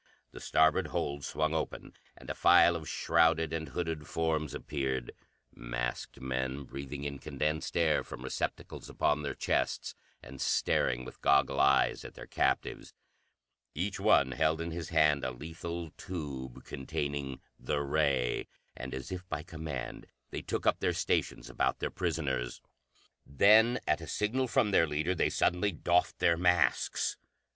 The 0.31 0.39
starboard 0.39 0.87
hold 0.87 1.23
swung 1.23 1.53
open, 1.53 1.93
and 2.17 2.27
a 2.27 2.33
file 2.33 2.75
of 2.75 2.89
shrouded 2.89 3.53
and 3.53 3.69
hooded 3.69 4.07
forms 4.07 4.55
appeared, 4.55 5.11
masked 5.53 6.19
men, 6.19 6.63
breathing 6.63 7.03
in 7.03 7.19
condensed 7.19 7.77
air 7.77 8.03
from 8.03 8.23
receptacles 8.23 8.89
upon 8.89 9.21
their 9.21 9.35
chests, 9.35 9.93
and 10.23 10.41
staring 10.41 11.05
with 11.05 11.21
goggle 11.21 11.59
eyes 11.59 12.03
at 12.03 12.15
their 12.15 12.25
captives. 12.25 12.95
Each 13.75 13.99
one 13.99 14.31
held 14.31 14.59
in 14.59 14.71
his 14.71 14.89
hand 14.89 15.23
a 15.23 15.29
lethal 15.29 15.91
tube 15.91 16.63
containing 16.63 17.39
the 17.59 17.81
ray, 17.83 18.47
and, 18.75 18.95
as 18.95 19.11
if 19.11 19.29
by 19.29 19.43
command, 19.43 20.07
they 20.31 20.41
took 20.41 20.65
up 20.65 20.79
their 20.79 20.93
stations 20.93 21.47
about 21.47 21.77
their 21.77 21.91
prisoners. 21.91 22.59
Then, 23.23 23.79
at 23.87 24.01
a 24.01 24.07
signal 24.07 24.47
from 24.47 24.71
their 24.71 24.87
leader, 24.87 25.13
they 25.13 25.29
suddenly 25.29 25.71
doffed 25.71 26.17
their 26.17 26.37
masks. 26.37 27.17